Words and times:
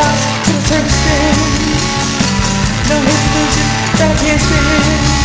chaos 0.00 0.20
to 0.46 0.52
the 0.80 0.94
same. 1.04 1.38
No 2.88 2.96
hesitation. 3.04 3.66
illusion 3.98 4.12
can't 4.20 4.40
stand 4.40 5.20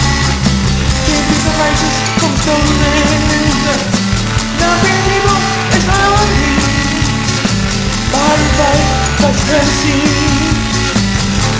can't 1.06 1.26
be 1.30 1.36
so 1.44 1.52
righteous, 1.62 1.96
come 2.20 2.36
so 2.44 2.54
Loving 4.60 5.02
people 5.08 5.40
is 5.76 5.84
my 5.88 6.02
own. 6.12 6.30
need. 6.36 6.64
Body 8.12 8.48
fight, 8.58 8.86
fight 9.22 9.38
fantasy. 9.48 10.00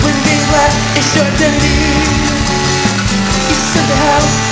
When 0.02 0.16
being 0.24 0.44
black 0.50 0.72
it's 0.98 1.10
your 1.16 1.24
identity. 1.24 1.76
It's 3.48 3.66
the 3.74 3.96
hell. 3.96 4.45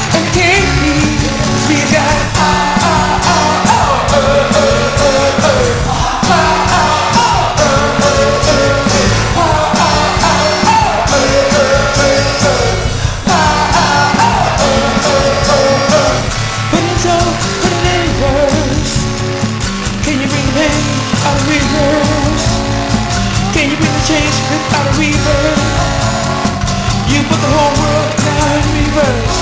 Change 24.04 24.36
without 24.52 24.84
a 24.84 24.94
reverse? 25.00 25.64
You 27.08 27.24
put 27.24 27.40
the 27.40 27.50
whole 27.56 27.74
world 27.80 28.10
now 28.20 28.44
in 28.60 28.64
reverse. 28.84 29.38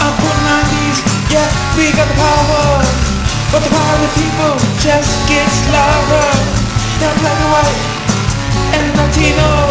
I'm 0.00 0.14
putting 0.16 0.48
on 0.48 0.64
these, 0.72 1.00
yeah, 1.28 1.48
we 1.76 1.92
got 1.92 2.08
the 2.08 2.16
power. 2.16 2.64
But 3.52 3.60
the 3.60 3.70
power 3.70 3.94
of 3.96 4.02
the 4.02 4.12
people 4.16 4.52
just 4.80 5.12
gets 5.28 5.56
louder. 5.68 6.28
Now 7.04 7.12
black 7.20 7.36
and 7.36 7.50
white 7.52 7.80
and 8.80 8.86
Latino, 8.96 9.63